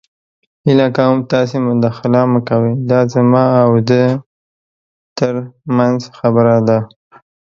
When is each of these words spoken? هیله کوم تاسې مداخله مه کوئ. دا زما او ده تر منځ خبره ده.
هیله 0.65 0.87
کوم 0.97 1.17
تاسې 1.31 1.55
مداخله 1.67 2.21
مه 2.31 2.39
کوئ. 2.47 2.71
دا 2.89 2.99
زما 3.13 3.43
او 3.63 3.71
ده 3.89 4.03
تر 5.17 5.33
منځ 5.77 5.99
خبره 6.17 6.57
ده. 6.67 6.79